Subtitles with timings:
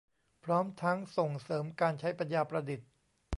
[0.43, 2.87] พร้อมทั้งส่งเสริมการใช้ปัญญาประดิษฐ์